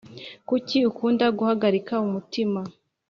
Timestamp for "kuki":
0.47-0.77